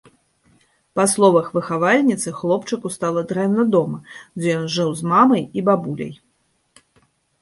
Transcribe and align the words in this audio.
Па 0.99 1.03
словах 1.11 1.51
выхавальніцы, 1.57 2.33
хлопчыку 2.39 2.87
стала 2.95 3.25
дрэнна 3.33 3.63
дома, 3.77 3.97
дзе 4.41 4.49
ён 4.63 4.67
жыў 4.77 4.89
з 5.03 5.15
мамай 5.15 5.43
і 5.61 5.69
бабуляй. 5.69 6.13